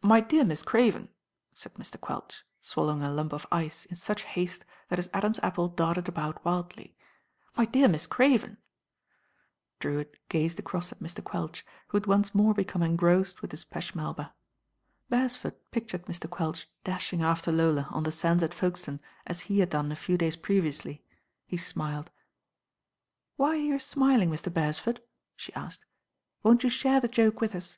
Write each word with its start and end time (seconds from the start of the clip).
"My 0.00 0.20
dear 0.22 0.44
Miss 0.46 0.62
Craven," 0.62 1.10
said 1.52 1.74
Mr. 1.74 2.00
Quelch, 2.00 2.42
swal 2.62 2.86
lowing 2.86 3.02
a 3.02 3.12
lump 3.12 3.34
of 3.34 3.46
ice 3.52 3.84
in 3.84 3.96
such 3.96 4.22
haste 4.22 4.64
that 4.88 4.98
his 4.98 5.10
Adam's 5.12 5.38
apple 5.42 5.68
darted 5.68 6.08
about 6.08 6.42
wildly, 6.42 6.96
"my 7.54 7.66
dear 7.66 7.86
Miss 7.86 8.06
Craven." 8.06 8.56
Drewitt 9.78 10.14
gazed 10.30 10.58
across 10.58 10.90
at 10.90 11.00
Mr. 11.00 11.22
Quelch, 11.22 11.66
who 11.88 11.98
had 11.98 12.06
once 12.06 12.34
more 12.34 12.54
become 12.54 12.80
engrossed 12.82 13.42
with 13.42 13.50
his 13.50 13.62
peche 13.62 13.94
Melba, 13.94 14.32
Beresford 15.10 15.70
pictured 15.70 16.06
Mr. 16.06 16.26
Quelch 16.30 16.66
dashing 16.82 17.20
after 17.22 17.52
Lola 17.52 17.88
on 17.90 18.04
the 18.04 18.12
sands 18.12 18.42
at 18.42 18.54
Folkestone 18.54 19.00
as 19.26 19.40
he 19.40 19.58
had 19.58 19.68
done 19.68 19.92
a 19.92 19.96
few 19.96 20.16
days 20.16 20.34
previously. 20.38 21.04
He 21.46 21.58
smiled. 21.58 22.10
"Why 23.36 23.48
are 23.50 23.54
you 23.56 23.78
smiling, 23.80 24.30
Mr. 24.30 24.50
Beresford?" 24.50 25.02
she 25.36 25.52
asked. 25.52 25.84
"Won't 26.42 26.64
you 26.64 26.70
share 26.70 27.00
the 27.00 27.06
joke 27.06 27.42
with 27.42 27.54
us?" 27.54 27.76